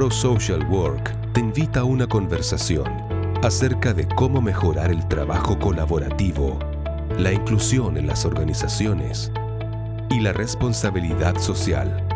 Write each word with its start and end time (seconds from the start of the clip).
Pro 0.00 0.10
Social 0.10 0.66
Work 0.70 1.14
te 1.34 1.40
invita 1.40 1.80
a 1.80 1.84
una 1.84 2.06
conversación 2.06 2.86
acerca 3.42 3.92
de 3.92 4.08
cómo 4.08 4.40
mejorar 4.40 4.90
el 4.90 5.06
trabajo 5.08 5.58
colaborativo, 5.58 6.58
la 7.18 7.34
inclusión 7.34 7.98
en 7.98 8.06
las 8.06 8.24
organizaciones 8.24 9.30
y 10.08 10.20
la 10.20 10.32
responsabilidad 10.32 11.36
social. 11.36 12.08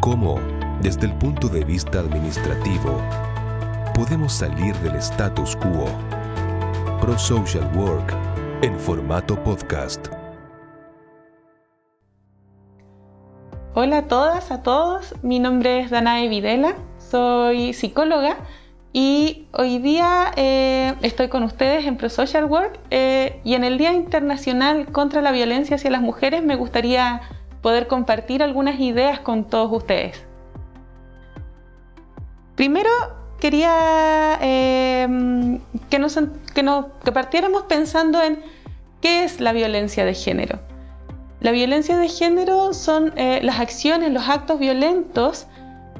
Cómo, 0.00 0.38
desde 0.82 1.08
el 1.08 1.14
punto 1.18 1.48
de 1.48 1.64
vista 1.64 1.98
administrativo, 1.98 3.02
podemos 3.92 4.32
salir 4.32 4.76
del 4.76 4.94
status 4.94 5.56
quo. 5.56 5.86
Pro 7.00 7.18
Social 7.18 7.68
Work 7.74 8.14
en 8.62 8.78
formato 8.78 9.34
podcast. 9.42 10.06
Hola 13.74 13.98
a 13.98 14.02
todas, 14.08 14.50
a 14.52 14.62
todos. 14.62 15.12
Mi 15.22 15.38
nombre 15.38 15.80
es 15.80 15.90
Danae 15.90 16.28
Videla, 16.28 16.76
soy 17.10 17.72
psicóloga 17.72 18.36
y 18.92 19.46
hoy 19.52 19.78
día 19.78 20.32
eh, 20.36 20.94
estoy 21.02 21.28
con 21.28 21.42
ustedes 21.42 21.84
en 21.86 21.96
Pro 21.96 22.08
Social 22.08 22.46
Work 22.46 22.78
eh, 22.90 23.40
y 23.44 23.54
en 23.54 23.64
el 23.64 23.78
Día 23.78 23.92
Internacional 23.92 24.86
contra 24.90 25.22
la 25.22 25.32
Violencia 25.32 25.76
hacia 25.76 25.90
las 25.90 26.00
Mujeres 26.00 26.42
me 26.42 26.56
gustaría 26.56 27.20
poder 27.62 27.86
compartir 27.86 28.42
algunas 28.42 28.80
ideas 28.80 29.20
con 29.20 29.44
todos 29.44 29.70
ustedes. 29.72 30.24
Primero, 32.54 32.90
quería 33.38 34.38
eh, 34.40 35.58
que, 35.90 35.98
nos, 35.98 36.18
que, 36.54 36.82
que 37.04 37.12
partiéramos 37.12 37.64
pensando 37.64 38.22
en 38.22 38.40
qué 39.02 39.24
es 39.24 39.40
la 39.40 39.52
violencia 39.52 40.04
de 40.04 40.14
género. 40.14 40.58
La 41.40 41.50
violencia 41.50 41.98
de 41.98 42.08
género 42.08 42.72
son 42.72 43.12
las 43.14 43.60
acciones, 43.60 44.10
los 44.10 44.26
actos 44.26 44.58
violentos 44.58 45.46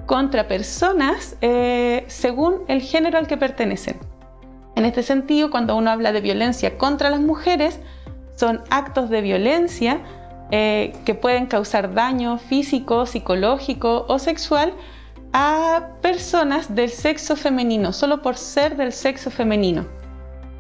contra 0.07 0.49
personas 0.49 1.37
eh, 1.41 2.05
según 2.07 2.63
el 2.69 2.81
género 2.81 3.19
al 3.19 3.27
que 3.27 3.37
pertenecen. 3.37 3.99
En 4.77 4.85
este 4.85 5.03
sentido, 5.03 5.51
cuando 5.51 5.77
uno 5.77 5.91
habla 5.91 6.13
de 6.13 6.21
violencia 6.21 6.79
contra 6.79 7.11
las 7.11 7.21
mujeres, 7.21 7.81
son 8.37 8.63
actos 8.71 9.11
de 9.11 9.23
violencia 9.23 10.01
eh, 10.51 10.93
que 11.05 11.15
pueden 11.15 11.47
causar 11.47 11.95
daño 11.95 12.39
físico, 12.39 13.07
psicológico 13.07 14.07
o 14.09 14.19
sexual 14.19 14.75
a 15.33 15.89
personas 16.03 16.75
del 16.75 16.91
sexo 16.91 17.37
femenino, 17.37 17.93
solo 17.93 18.23
por 18.23 18.37
ser 18.37 18.77
del 18.77 18.93
sexo 18.93 19.31
femenino. 19.31 19.87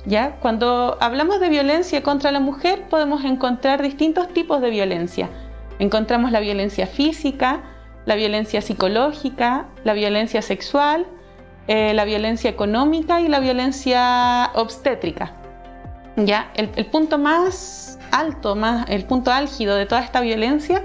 ¿Ya? 0.06 0.36
Cuando 0.40 0.96
hablamos 1.00 1.40
de 1.40 1.48
violencia 1.48 2.02
contra 2.02 2.30
la 2.30 2.40
mujer 2.40 2.84
podemos 2.88 3.24
encontrar 3.24 3.82
distintos 3.82 4.32
tipos 4.32 4.60
de 4.60 4.70
violencia. 4.70 5.28
Encontramos 5.78 6.32
la 6.32 6.40
violencia 6.40 6.86
física, 6.86 7.60
la 8.06 8.14
violencia 8.14 8.62
psicológica, 8.62 9.66
la 9.84 9.92
violencia 9.92 10.40
sexual, 10.40 11.06
eh, 11.68 11.92
la 11.92 12.04
violencia 12.04 12.48
económica 12.48 13.20
y 13.20 13.28
la 13.28 13.40
violencia 13.40 14.50
obstétrica. 14.54 15.34
¿Ya? 16.16 16.50
El, 16.54 16.86
punto 16.86 17.18
más 17.18 17.98
alto, 18.10 18.56
más, 18.56 18.88
el 18.88 19.04
punto 19.04 19.30
álgido 19.30 19.76
de 19.76 19.84
toda 19.84 20.00
esta 20.00 20.20
violencia 20.20 20.82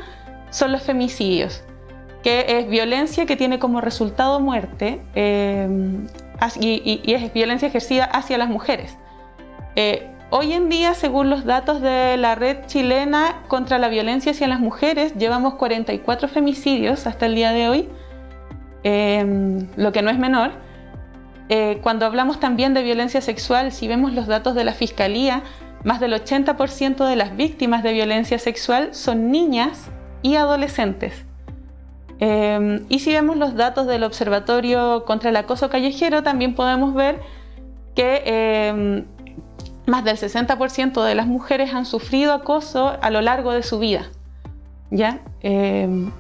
son 0.50 0.74
los 0.74 0.84
femicidios, 0.84 1.64
que 2.22 2.46
es 2.50 2.68
violencia 2.68 3.26
que 3.26 3.38
tiene 3.38 3.58
como 3.58 3.80
resultado 3.80 4.42
muerte 4.42 5.02
eh, 5.16 5.70
y 6.60 7.14
es 7.14 7.32
violencia 7.32 7.70
ejercida 7.70 8.04
hacia 8.04 8.38
las 8.38 8.50
mujeres. 8.50 8.98
Eh, 9.76 10.11
hoy 10.32 10.54
en 10.54 10.70
día, 10.70 10.96
según 10.96 11.30
los 11.30 11.46
datos 11.46 11.82
de 11.82 12.18
la 12.18 12.36
red 12.36 12.66
chilena 12.66 13.44
contra 13.48 13.78
la 13.78 13.90
violencia 13.90 14.32
hacia 14.32 14.48
las 14.48 14.60
mujeres, 14.60 15.14
llevamos 15.16 15.56
44 15.56 16.28
femicidios 16.28 17.06
hasta 17.06 17.28
el 17.28 17.36
día 17.36 17.52
de 17.52 17.70
hoy, 17.70 17.90
em, 18.84 19.68
lo 19.76 19.92
que 19.92 20.02
no 20.02 20.10
es 20.10 20.18
menor. 20.18 20.52
Eh, 21.50 21.80
cuando 21.84 22.06
hablamos 22.06 22.40
también 22.40 22.74
de 22.74 22.82
violencia 22.82 23.22
sexual, 23.22 23.72
si 23.72 23.88
vemos 23.88 24.14
los 24.14 24.26
datos 24.26 24.56
de 24.56 24.64
la 24.64 24.74
Fiscalía, 24.74 25.44
más 25.84 26.00
del 26.00 26.14
80% 26.14 27.06
de 27.06 27.16
las 27.16 27.36
víctimas 27.36 27.84
de 27.84 27.94
violencia 27.94 28.40
sexual 28.40 28.94
son 28.94 29.32
niñas 29.32 29.90
y 30.22 30.36
adolescentes. 30.36 31.26
Em, 32.20 32.86
y 32.88 33.00
si 33.00 33.12
vemos 33.12 33.36
los 33.36 33.56
datos 33.56 33.88
del 33.88 34.04
Observatorio 34.04 35.04
contra 35.06 35.32
el 35.32 35.36
Acoso 35.36 35.70
Callejero, 35.70 36.24
también 36.24 36.54
podemos 36.56 36.94
ver 36.94 37.20
que 37.96 38.22
em, 38.26 39.06
más 39.86 40.04
del 40.04 40.18
60% 40.18 41.04
de 41.04 41.16
las 41.16 41.28
mujeres 41.28 41.74
han 41.74 41.86
sufrido 41.86 42.34
acoso 42.34 42.98
a 43.02 43.10
lo 43.10 43.22
largo 43.22 43.52
de 43.52 43.64
su 43.64 43.80
vida. 43.80 44.10
¿ya? 44.92 45.22
Em, 45.42 46.12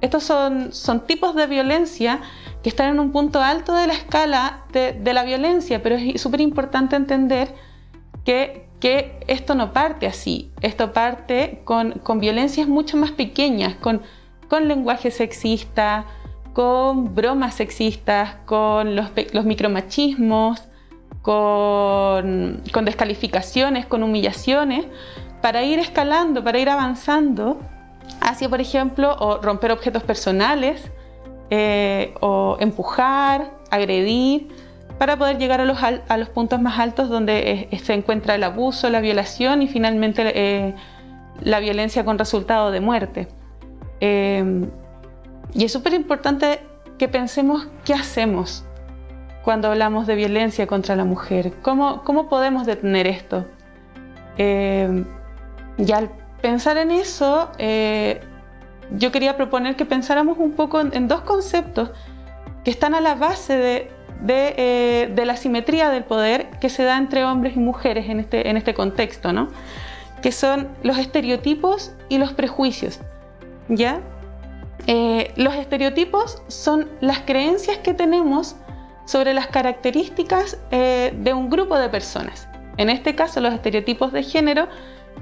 estos 0.00 0.24
son, 0.24 0.72
son, 0.72 1.06
tipos 1.06 1.34
de 1.34 1.46
violencia 1.46 2.20
que 2.62 2.68
están 2.68 2.90
en 2.90 3.00
un 3.00 3.12
punto 3.12 3.42
alto 3.42 3.74
de 3.74 3.86
la 3.86 3.94
escala 3.94 4.64
de, 4.72 5.12
la 5.12 5.24
violencia, 5.24 5.82
pero 5.82 5.96
es 5.96 6.20
súper 6.20 6.40
importante 6.40 6.96
entender 6.96 7.54
que, 8.24 8.68
que, 8.80 9.18
esto 9.26 9.54
no 9.54 9.72
parte 9.72 10.06
así, 10.06 10.50
esto 10.60 10.92
parte 10.92 11.60
con, 11.64 11.92
con 11.92 12.20
violencias 12.20 12.68
mucho 12.68 12.96
más 12.96 13.10
pequeñas, 13.10 13.74
con, 13.76 14.02
con 14.48 14.68
lenguaje 14.68 15.10
sexista, 15.10 16.06
con 16.52 17.14
bromas 17.14 17.54
sexistas, 17.54 18.36
con 18.46 18.96
los, 18.96 19.10
los 19.32 19.44
micromachismos, 19.44 20.62
con, 21.26 22.62
descalificaciones, 22.84 23.84
con 23.84 24.04
humillaciones, 24.04 24.84
para 25.42 25.64
ir 25.64 25.80
escalando, 25.80 26.44
para 26.44 26.60
ir 26.60 26.68
avanzando 26.68 27.58
hacia, 28.20 28.48
por 28.48 28.60
ejemplo, 28.60 29.16
o 29.18 29.38
romper 29.38 29.72
objetos 29.72 30.04
personales, 30.04 30.88
eh, 31.50 32.14
o 32.20 32.58
empujar, 32.60 33.50
agredir, 33.72 34.46
para 34.98 35.18
poder 35.18 35.38
llegar 35.38 35.60
a 35.60 35.64
los, 35.64 35.78
a 35.82 36.16
los 36.16 36.28
puntos 36.28 36.62
más 36.62 36.78
altos 36.78 37.08
donde 37.08 37.68
se 37.82 37.94
encuentra 37.94 38.36
el 38.36 38.44
abuso, 38.44 38.88
la 38.88 39.00
violación 39.00 39.62
y 39.62 39.66
finalmente 39.66 40.22
eh, 40.32 40.74
la 41.42 41.58
violencia 41.58 42.04
con 42.04 42.18
resultado 42.18 42.70
de 42.70 42.80
muerte. 42.80 43.26
Eh, 44.00 44.64
y 45.54 45.64
es 45.64 45.72
súper 45.72 45.92
importante 45.92 46.60
que 46.98 47.08
pensemos 47.08 47.66
qué 47.84 47.94
hacemos 47.94 48.64
cuando 49.46 49.68
hablamos 49.68 50.08
de 50.08 50.16
violencia 50.16 50.66
contra 50.66 50.96
la 50.96 51.04
mujer. 51.04 51.52
¿Cómo, 51.62 52.02
cómo 52.02 52.28
podemos 52.28 52.66
detener 52.66 53.06
esto? 53.06 53.46
Eh, 54.38 55.04
y 55.78 55.92
al 55.92 56.10
pensar 56.42 56.78
en 56.78 56.90
eso, 56.90 57.52
eh, 57.56 58.22
yo 58.90 59.12
quería 59.12 59.36
proponer 59.36 59.76
que 59.76 59.84
pensáramos 59.84 60.36
un 60.38 60.54
poco 60.54 60.80
en, 60.80 61.06
dos 61.06 61.20
conceptos 61.20 61.92
que 62.64 62.72
están 62.72 62.92
a 62.96 63.00
la 63.00 63.14
base 63.14 63.56
de, 63.56 63.88
eh, 64.26 65.12
de, 65.14 65.24
la 65.24 65.36
simetría 65.36 65.90
del 65.90 66.02
poder 66.02 66.50
que 66.60 66.68
se 66.68 66.82
da 66.82 66.98
entre 66.98 67.24
hombres 67.24 67.54
y 67.54 67.60
mujeres 67.60 68.08
en 68.08 68.18
este, 68.18 68.50
en 68.50 68.56
este 68.56 68.74
contexto, 68.74 69.32
¿no? 69.32 69.46
que 70.22 70.32
son 70.32 70.66
los 70.82 70.98
estereotipos 70.98 71.92
y 72.08 72.18
los 72.18 72.32
prejuicios. 72.32 72.98
¿ya? 73.68 74.00
los 75.36 75.54
estereotipos 75.54 76.42
son 76.48 76.88
las 77.00 77.20
creencias 77.20 77.78
que 77.78 77.94
tenemos 77.94 78.56
sobre 79.06 79.32
las 79.32 79.46
características 79.46 80.58
eh, 80.70 81.14
de 81.16 81.32
un 81.32 81.48
grupo 81.48 81.78
de 81.78 81.88
personas. 81.88 82.48
En 82.76 82.90
este 82.90 83.14
caso, 83.14 83.40
los 83.40 83.54
estereotipos 83.54 84.12
de 84.12 84.22
género 84.22 84.68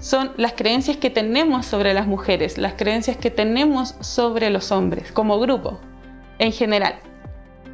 son 0.00 0.32
las 0.36 0.54
creencias 0.54 0.96
que 0.96 1.10
tenemos 1.10 1.66
sobre 1.66 1.94
las 1.94 2.06
mujeres, 2.06 2.58
las 2.58 2.74
creencias 2.74 3.16
que 3.16 3.30
tenemos 3.30 3.94
sobre 4.00 4.50
los 4.50 4.72
hombres 4.72 5.12
como 5.12 5.38
grupo 5.38 5.78
en 6.38 6.52
general. 6.52 6.96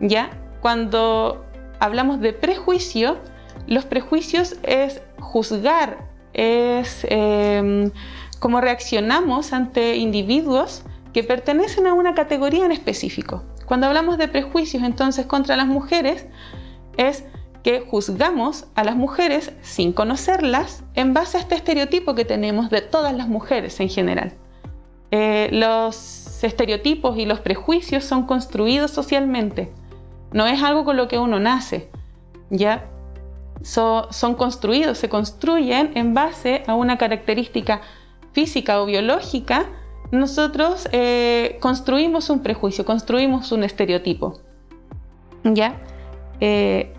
¿Ya? 0.00 0.30
Cuando 0.60 1.46
hablamos 1.78 2.20
de 2.20 2.34
prejuicio, 2.34 3.16
los 3.66 3.86
prejuicios 3.86 4.56
es 4.62 5.02
juzgar, 5.18 6.08
es 6.34 7.06
eh, 7.08 7.90
cómo 8.38 8.60
reaccionamos 8.60 9.52
ante 9.52 9.96
individuos 9.96 10.82
que 11.12 11.24
pertenecen 11.24 11.86
a 11.86 11.94
una 11.94 12.14
categoría 12.14 12.64
en 12.64 12.72
específico. 12.72 13.44
Cuando 13.70 13.86
hablamos 13.86 14.18
de 14.18 14.26
prejuicios 14.26 14.82
entonces 14.82 15.26
contra 15.26 15.56
las 15.56 15.68
mujeres, 15.68 16.26
es 16.96 17.24
que 17.62 17.78
juzgamos 17.78 18.66
a 18.74 18.82
las 18.82 18.96
mujeres 18.96 19.52
sin 19.62 19.92
conocerlas 19.92 20.82
en 20.94 21.14
base 21.14 21.36
a 21.36 21.40
este 21.40 21.54
estereotipo 21.54 22.16
que 22.16 22.24
tenemos 22.24 22.68
de 22.68 22.80
todas 22.80 23.14
las 23.14 23.28
mujeres 23.28 23.78
en 23.78 23.88
general. 23.88 24.32
Eh, 25.12 25.50
los 25.52 26.42
estereotipos 26.42 27.16
y 27.16 27.26
los 27.26 27.38
prejuicios 27.38 28.02
son 28.02 28.26
construidos 28.26 28.90
socialmente. 28.90 29.72
No 30.32 30.48
es 30.48 30.60
algo 30.64 30.84
con 30.84 30.96
lo 30.96 31.06
que 31.06 31.20
uno 31.20 31.38
nace. 31.38 31.90
Ya 32.50 32.90
son 33.62 34.34
construidos, 34.34 34.98
se 34.98 35.08
construyen 35.08 35.92
en 35.94 36.12
base 36.12 36.64
a 36.66 36.74
una 36.74 36.98
característica 36.98 37.82
física 38.32 38.82
o 38.82 38.86
biológica 38.86 39.66
nosotros 40.10 40.88
eh, 40.92 41.58
construimos 41.60 42.30
un 42.30 42.40
prejuicio, 42.40 42.84
construimos 42.84 43.52
un 43.52 43.64
estereotipo. 43.64 44.40
¿Ya? 45.44 45.80
Eh, 46.40 46.92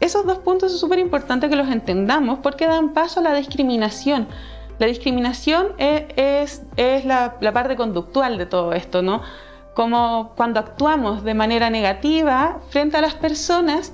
esos 0.00 0.26
dos 0.26 0.38
puntos 0.38 0.72
es 0.72 0.80
súper 0.80 0.98
importante 0.98 1.48
que 1.48 1.56
los 1.56 1.68
entendamos 1.68 2.38
porque 2.40 2.66
dan 2.66 2.92
paso 2.92 3.20
a 3.20 3.22
la 3.22 3.34
discriminación. 3.34 4.28
La 4.78 4.86
discriminación 4.86 5.72
es, 5.78 6.62
la, 7.04 7.38
parte 7.52 7.74
conductual 7.76 8.38
de 8.38 8.46
todo 8.46 8.72
esto, 8.72 9.02
¿no? 9.02 9.22
como 9.74 10.32
cuando 10.36 10.58
actuamos 10.58 11.22
de 11.22 11.34
manera 11.34 11.70
negativa 11.70 12.58
frente 12.70 12.96
a 12.96 13.00
las 13.00 13.14
personas 13.14 13.92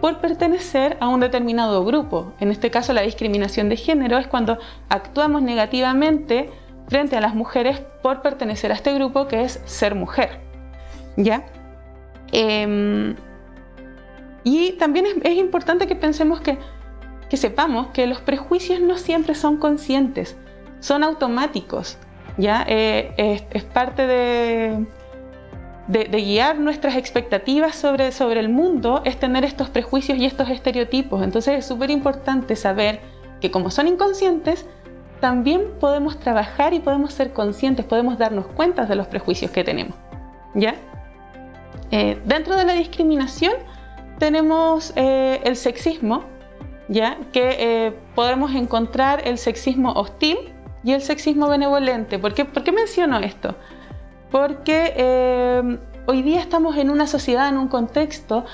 por 0.00 0.20
pertenecer 0.20 0.96
a 1.00 1.08
un 1.08 1.20
determinado 1.20 1.84
grupo. 1.84 2.32
En 2.38 2.50
este 2.50 2.70
caso, 2.70 2.92
la 2.92 3.02
discriminación 3.02 3.68
de 3.68 3.76
género 3.76 4.18
es 4.18 4.26
cuando 4.26 4.58
actuamos 4.88 5.42
negativamente 5.42 6.50
frente 6.88 7.16
a 7.16 7.20
las 7.20 7.34
mujeres 7.34 7.80
por 8.02 8.22
pertenecer 8.22 8.72
a 8.72 8.74
este 8.74 8.92
grupo 8.94 9.26
que 9.28 9.42
es 9.42 9.60
ser 9.64 9.94
mujer. 9.94 10.40
¿Ya? 11.16 11.46
Em, 12.32 13.14
y 14.42 14.72
también 14.72 15.06
es, 15.22 15.36
importante 15.36 15.86
que 15.86 15.96
pensemos 15.96 16.40
que, 16.40 16.58
sepamos 17.32 17.88
que 17.88 18.06
los 18.06 18.20
prejuicios 18.20 18.80
no 18.80 18.96
siempre 18.96 19.34
son 19.34 19.56
conscientes, 19.56 20.36
son 20.80 21.02
automáticos. 21.02 21.98
¿ya? 22.36 22.64
Eh, 22.68 23.42
es, 23.50 23.64
parte 23.64 24.06
de, 24.06 24.86
de, 25.88 26.06
guiar 26.06 26.58
nuestras 26.58 26.96
expectativas 26.96 27.74
sobre, 27.74 28.12
sobre 28.12 28.40
el 28.40 28.48
mundo, 28.48 29.02
es 29.04 29.18
tener 29.18 29.44
estos 29.44 29.70
prejuicios 29.70 30.18
y 30.18 30.26
estos 30.26 30.50
estereotipos. 30.50 31.22
Entonces 31.22 31.58
es 31.58 31.66
súper 31.66 31.90
importante 31.90 32.54
saber 32.56 33.00
que 33.40 33.50
como 33.50 33.70
son 33.70 33.88
inconscientes, 33.88 34.66
también 35.24 35.70
podemos 35.80 36.20
trabajar 36.20 36.74
y 36.74 36.80
podemos 36.80 37.14
ser 37.14 37.32
conscientes, 37.32 37.86
podemos 37.86 38.18
darnos 38.18 38.46
cuenta 38.48 38.84
de 38.84 38.94
los 38.94 39.06
prejuicios 39.06 39.50
que 39.50 39.64
tenemos. 39.64 39.96
¿Ya? 40.54 40.74
Eh, 41.90 42.20
dentro 42.26 42.54
de 42.58 42.66
la 42.66 42.74
discriminación 42.74 43.54
tenemos 44.18 44.92
eh, 44.96 45.40
el 45.44 45.56
sexismo, 45.56 46.24
¿ya? 46.88 47.16
que 47.32 47.56
eh, 47.58 47.94
podemos 48.14 48.54
encontrar 48.54 49.26
el 49.26 49.38
sexismo 49.38 49.92
hostil 49.92 50.36
y 50.82 50.92
el 50.92 51.00
sexismo 51.00 51.48
benevolente. 51.48 52.18
¿Por 52.18 52.34
qué, 52.34 52.44
¿Por 52.44 52.62
qué 52.62 52.72
menciono 52.72 53.18
esto? 53.20 53.54
Porque 54.30 55.78
hoy 56.04 56.20
día 56.20 56.40
estamos 56.40 56.76
en 56.76 56.90
una 56.90 57.06
sociedad, 57.06 57.48
en 57.48 57.56
un 57.56 57.68
contexto 57.68 58.44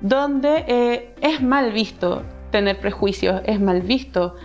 donde 0.00 1.14
es 1.20 1.42
mal 1.42 1.72
visto 1.72 2.22
tener 2.52 2.78
prejuicios, 2.78 3.42
es 3.44 3.58
mal 3.60 3.82
visto. 3.82 4.36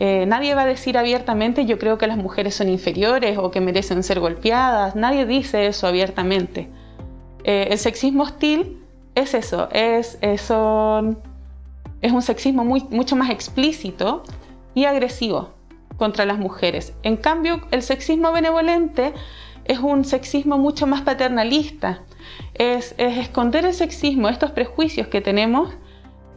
Nadie 0.00 0.54
va 0.54 0.62
a 0.62 0.66
decir 0.66 0.96
abiertamente 0.96 1.66
yo 1.66 1.78
creo 1.78 1.98
que 1.98 2.06
las 2.06 2.16
mujeres 2.16 2.54
son 2.54 2.70
inferiores 2.70 3.36
o 3.36 3.50
que 3.50 3.60
merecen 3.60 4.02
ser 4.02 4.18
golpeadas, 4.18 4.96
nadie 4.96 5.26
dice 5.26 5.66
eso 5.66 5.86
abiertamente. 5.86 6.70
Eh, 7.44 7.68
el 7.70 7.78
sexismo 7.78 8.22
hostil 8.22 8.82
es 9.14 9.34
eso, 9.34 9.68
es, 9.72 10.18
es 10.22 10.50
un 10.50 11.16
sexismo 12.22 12.64
mucho 12.64 13.16
más 13.16 13.30
explícito 13.30 14.22
y 14.74 14.84
agresivo 14.86 15.50
contra 15.96 16.24
las 16.24 16.38
mujeres. 16.38 16.94
En 17.02 17.16
cambio, 17.16 17.60
el 17.70 17.82
sexismo 17.82 18.32
benevolente 18.32 19.12
es 19.64 19.78
un 19.78 20.04
sexismo 20.04 20.58
mucho 20.58 20.86
más 20.86 21.02
paternalista. 21.02 22.02
Es, 22.54 22.94
esconder 22.96 23.66
el 23.66 23.74
sexismo, 23.74 24.28
estos 24.28 24.50
prejuicios 24.52 25.08
que 25.08 25.20
tenemos, 25.20 25.74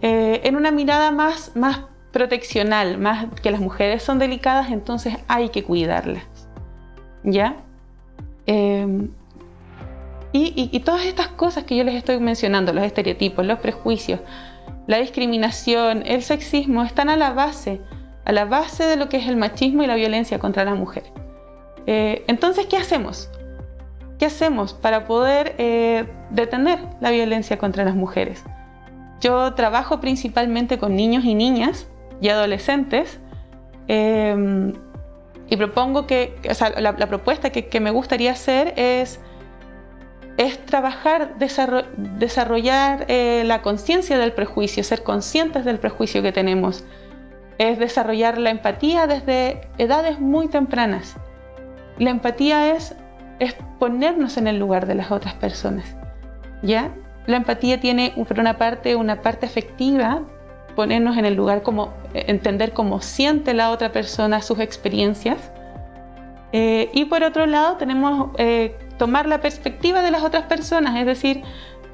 eh, 0.01 0.41
en 0.43 0.55
una 0.55 0.71
mirada 0.71 1.11
más, 1.11 1.55
más 1.55 1.81
proteccional, 2.13 2.99
más 2.99 3.27
que 3.41 3.51
las 3.51 3.59
mujeres 3.59 4.03
son 4.03 4.19
delicadas, 4.19 4.71
entonces 4.71 5.15
hay 5.27 5.49
que 5.49 5.63
cuidarlas. 5.63 6.23
¿Ya? 7.23 7.57
Eh, 8.45 9.09
y, 10.35 10.79
todas 10.79 11.05
estas 11.05 11.27
cosas 11.27 11.63
que 11.63 11.75
yo 11.75 11.83
les 11.83 11.93
estoy 11.93 12.19
mencionando, 12.19 12.73
los 12.73 12.83
estereotipos, 12.83 13.45
los 13.45 13.59
prejuicios, 13.59 14.19
la 14.87 14.97
discriminación, 14.97 16.01
el 16.07 16.23
sexismo, 16.23 16.83
están 16.83 17.09
a 17.09 17.17
la 17.17 17.33
base, 17.33 17.81
a 18.25 18.31
la 18.31 18.45
base 18.45 18.83
de 18.85 18.95
lo 18.95 19.09
que 19.09 19.17
es 19.17 19.27
el 19.27 19.37
machismo 19.37 19.83
y 19.83 19.87
la 19.87 19.95
violencia 19.95 20.39
contra 20.39 20.65
las 20.65 20.75
mujeres. 20.75 21.11
Eh, 21.85 22.23
entonces, 22.27 22.65
¿qué 22.65 22.77
hacemos? 22.77 23.29
¿Qué 24.17 24.25
hacemos 24.25 24.73
para 24.73 25.05
poder 25.05 25.53
eh, 25.59 26.05
detener 26.31 26.79
la 26.99 27.11
violencia 27.11 27.59
contra 27.59 27.83
las 27.83 27.95
mujeres? 27.95 28.43
Yo 29.21 29.53
trabajo 29.53 29.99
principalmente 29.99 30.79
con 30.79 30.95
niños 30.95 31.25
y 31.25 31.35
niñas 31.35 31.87
y 32.21 32.29
adolescentes 32.29 33.19
eh, 33.87 34.73
y 35.49 35.57
propongo 35.57 36.07
que, 36.07 36.35
o 36.49 36.53
sea, 36.53 36.69
la, 36.79 36.95
propuesta 36.95 37.51
que, 37.51 37.67
que 37.67 37.79
me 37.79 37.91
gustaría 37.91 38.31
hacer 38.31 38.73
es 38.77 39.19
es 40.37 40.65
trabajar, 40.65 41.35
desarrollar 41.37 43.05
eh, 43.07 43.43
la 43.45 43.61
conciencia 43.61 44.17
del 44.17 44.33
prejuicio, 44.33 44.83
ser 44.83 45.03
conscientes 45.03 45.63
del 45.63 45.79
prejuicio 45.79 46.21
que 46.23 46.31
tenemos. 46.31 46.83
Es 47.59 47.77
desarrollar 47.77 48.39
la 48.39 48.49
empatía 48.49 49.05
desde 49.05 49.69
edades 49.77 50.19
muy 50.19 50.47
tempranas. 50.47 51.15
La 51.99 52.09
empatía 52.09 52.75
es, 52.75 52.95
es 53.39 53.55
ponernos 53.77 54.37
en 54.37 54.47
el 54.47 54.57
lugar 54.57 54.87
de 54.87 54.95
las 54.95 55.11
otras 55.11 55.35
personas. 55.35 55.95
¿Ya? 56.63 56.91
La 57.27 57.37
empatía 57.37 57.79
tiene 57.79 58.13
por 58.27 58.39
una 58.39 58.57
parte 58.57 58.95
una 58.95 59.21
parte 59.21 59.45
afectiva, 59.45 60.23
ponernos 60.75 61.17
en 61.17 61.25
el 61.25 61.35
lugar 61.35 61.63
como 61.63 61.93
entender 62.13 62.73
cómo 62.73 63.01
siente 63.01 63.53
la 63.53 63.71
otra 63.71 63.91
persona 63.91 64.41
sus 64.41 64.59
experiencias. 64.59 65.51
Eh, 66.51 66.89
y 66.93 67.05
por 67.05 67.23
otro 67.23 67.45
lado 67.45 67.77
tenemos 67.77 68.29
eh, 68.37 68.77
tomar 68.97 69.27
la 69.27 69.41
perspectiva 69.41 70.01
de 70.01 70.11
las 70.11 70.23
otras 70.23 70.43
personas, 70.43 70.95
es 70.97 71.05
decir, 71.05 71.41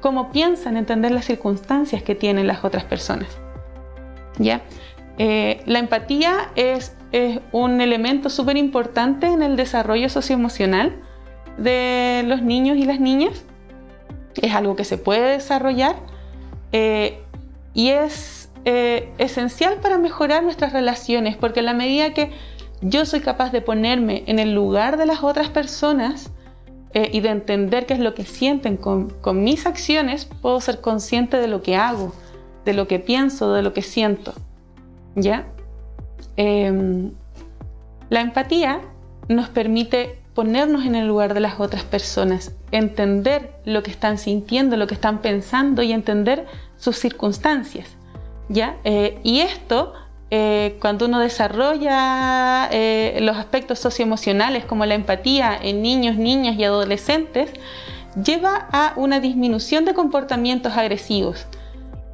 cómo 0.00 0.30
piensan, 0.30 0.76
entender 0.76 1.12
las 1.12 1.24
circunstancias 1.24 2.02
que 2.02 2.14
tienen 2.14 2.46
las 2.46 2.64
otras 2.64 2.84
personas. 2.84 3.28
¿Ya? 4.38 4.62
Eh, 5.18 5.62
la 5.66 5.80
empatía 5.80 6.50
es, 6.56 6.96
un 7.50 7.80
elemento 7.80 8.30
súper 8.30 8.56
importante 8.56 9.26
en 9.26 9.42
el 9.42 9.56
desarrollo 9.56 10.08
socioemocional 10.08 10.94
de 11.58 12.22
los 12.24 12.40
niños 12.40 12.78
y 12.78 12.84
las 12.84 13.00
niñas. 13.00 13.44
Es 14.40 14.54
algo 14.54 14.76
que 14.76 14.84
se 14.84 14.96
puede 14.96 15.32
desarrollar 15.32 15.96
eh, 16.72 17.20
y 17.74 17.90
es 17.90 18.39
eh, 18.64 19.12
esencial 19.18 19.78
para 19.80 19.98
mejorar 19.98 20.42
nuestras 20.42 20.72
relaciones, 20.72 21.36
porque 21.36 21.60
en 21.60 21.66
la 21.66 21.74
medida 21.74 22.12
que 22.12 22.30
yo 22.82 23.04
soy 23.06 23.20
capaz 23.20 23.52
de 23.52 23.60
ponerme 23.60 24.24
en 24.26 24.38
el 24.38 24.54
lugar 24.54 24.96
de 24.96 25.06
las 25.06 25.22
otras 25.22 25.48
personas, 25.48 26.30
eh, 26.92 27.08
y 27.12 27.20
de 27.20 27.28
entender 27.28 27.86
qué 27.86 27.94
es 27.94 28.00
lo 28.00 28.14
que 28.14 28.24
sienten 28.24 28.76
con, 28.76 29.14
mis 29.34 29.66
acciones, 29.66 30.24
puedo 30.24 30.60
ser 30.60 30.80
consciente 30.80 31.36
de 31.36 31.46
lo 31.46 31.62
que 31.62 31.76
hago, 31.76 32.12
de 32.64 32.74
lo 32.74 32.88
que 32.88 32.98
pienso, 32.98 33.52
de 33.52 33.62
lo 33.62 33.72
que 33.72 33.82
siento. 33.82 34.34
¿Ya? 35.14 35.46
Em, 36.36 37.12
la 38.08 38.20
empatía 38.20 38.80
nos 39.28 39.48
permite 39.48 40.18
ponernos 40.34 40.84
en 40.84 40.96
el 40.96 41.06
lugar 41.06 41.32
de 41.32 41.40
las 41.40 41.60
otras 41.60 41.84
personas, 41.84 42.56
entender 42.72 43.52
lo 43.64 43.84
que 43.84 43.92
están 43.92 44.18
sintiendo, 44.18 44.76
lo 44.76 44.88
que 44.88 44.94
están 44.94 45.22
pensando 45.22 45.82
y 45.82 45.92
entender 45.92 46.46
sus 46.76 46.96
circunstancias. 46.96 47.96
Eh, 48.52 49.18
y 49.22 49.40
esto 49.40 49.92
eh, 50.30 50.76
cuando 50.80 51.06
uno 51.06 51.20
desarrolla 51.20 52.68
eh, 52.72 53.18
los 53.22 53.36
aspectos 53.36 53.78
socioemocionales 53.78 54.64
como 54.64 54.86
la 54.86 54.94
empatía 54.94 55.56
en 55.60 55.82
niños, 55.82 56.16
niñas 56.16 56.56
y 56.58 56.64
adolescentes, 56.64 57.50
lleva 58.24 58.68
a 58.72 58.92
una 58.96 59.20
disminución 59.20 59.84
de 59.84 59.94
comportamientos 59.94 60.76
agresivos. 60.76 61.46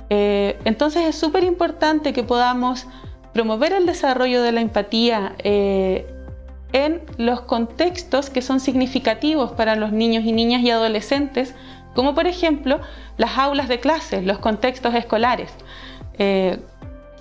Entonces 0.08 1.04
es 1.04 1.16
súper 1.16 1.42
importante 1.42 2.12
que 2.12 2.22
podamos 2.22 2.86
promover 3.32 3.72
el 3.72 3.86
desarrollo 3.86 4.40
de 4.40 4.52
la 4.52 4.60
empatía 4.60 5.34
en 5.42 7.02
los 7.16 7.40
contextos 7.40 8.30
que 8.30 8.40
son 8.40 8.60
significativos 8.60 9.50
para 9.52 9.74
los 9.74 9.90
niños 9.90 10.22
y 10.24 10.30
niñas 10.30 10.62
y 10.62 10.70
adolescentes, 10.70 11.56
como 11.94 12.14
por 12.14 12.28
ejemplo 12.28 12.80
las 13.16 13.36
aulas 13.36 13.66
de 13.66 13.80
clases, 13.80 14.24
los 14.24 14.38
contextos 14.38 14.94
escolares. 14.94 15.50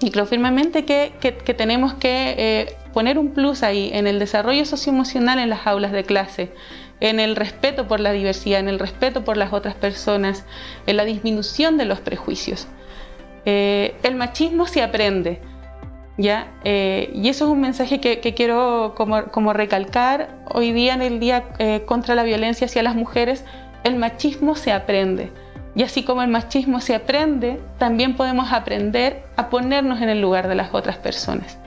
Y 0.02 0.12
creo 0.12 0.25
firmemente 0.25 0.86
que, 0.86 1.12
tenemos 1.58 1.94
que 1.94 2.36
eh, 2.38 2.75
poner 2.94 3.18
un 3.18 3.30
plus 3.30 3.64
ahí 3.64 3.92
en 3.94 4.08
el 4.08 4.20
desarrollo 4.20 4.66
socioemocional 4.66 5.40
en 5.40 5.50
las 5.50 5.66
aulas 5.66 5.94
de 5.94 6.04
clase, 6.04 6.52
en 7.00 7.20
el 7.20 7.36
respeto 7.36 7.88
por 7.88 8.00
la 8.00 8.12
diversidad, 8.12 8.60
en 8.60 8.68
el 8.68 8.80
respeto 8.80 9.24
por 9.24 9.38
las 9.38 9.54
otras 9.54 9.75
personas, 9.75 10.46
en 10.86 10.98
la 10.98 11.06
disminución 11.06 11.78
de 11.78 11.86
los 11.86 12.02
prejuicios. 12.02 12.68
Eh, 13.46 13.96
el 14.04 14.16
machismo 14.16 14.68
se 14.68 14.84
aprende, 14.84 15.40
¿ya? 16.18 16.52
Eh, 16.66 17.12
y 17.14 17.30
eso 17.30 17.46
es 17.46 17.52
un 17.52 17.62
mensaje 17.62 18.02
que, 18.02 18.34
quiero 18.36 18.96
como, 18.98 19.25
como, 19.25 19.54
recalcar 19.54 20.44
hoy 20.52 20.74
día 20.74 20.94
en 20.94 21.04
el 21.04 21.20
Día 21.20 21.46
contra 21.86 22.16
la 22.16 22.24
Violencia 22.24 22.66
hacia 22.66 22.84
las 22.84 22.96
Mujeres, 22.96 23.46
el 23.86 23.96
machismo 23.96 24.56
se 24.56 24.74
aprende. 24.74 25.32
Y 25.75 25.84
así 25.84 26.03
como 26.03 26.22
el 26.24 26.29
machismo 26.29 26.79
se 26.79 26.96
aprende, 26.96 27.62
también 27.77 28.15
podemos 28.15 28.51
aprender 28.53 29.24
a 29.36 29.50
ponernos 29.50 30.01
en 30.01 30.10
el 30.10 30.22
lugar 30.22 30.48
de 30.48 30.55
las 30.55 30.74
otras 30.74 30.98
personas. 30.98 31.58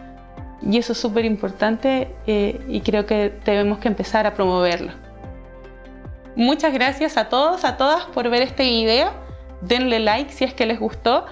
Y 0.62 0.78
eso 0.78 0.92
es 0.92 0.98
súper 0.98 1.24
importante 1.24 2.14
eh, 2.26 2.60
y 2.68 2.80
creo 2.80 3.06
que 3.06 3.30
tenemos 3.44 3.78
que 3.78 3.88
empezar 3.88 4.26
a 4.26 4.34
promoverlo. 4.34 4.92
Muchas 6.36 6.72
gracias 6.72 7.16
a 7.16 7.28
todos, 7.28 7.64
a 7.64 7.76
todas 7.76 8.04
por 8.06 8.28
ver 8.30 8.42
este 8.42 8.62
video. 8.62 9.10
Denle 9.60 9.98
like 9.98 10.32
si 10.32 10.44
es 10.44 10.54
que 10.54 10.66
les 10.66 10.78
gustó, 10.78 11.26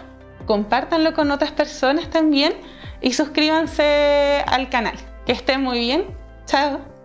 compártanlo 0.46 1.14
con 1.14 1.30
otras 1.30 1.52
personas 1.52 2.10
también 2.10 2.54
y 3.00 3.12
suscríbanse 3.12 4.44
al 4.46 4.68
canal. 4.68 4.96
Que 5.24 5.32
estén 5.32 5.62
muy 5.62 5.78
bien. 5.78 6.04
Chao. 6.46 6.95